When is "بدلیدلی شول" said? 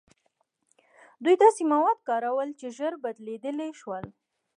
3.03-4.05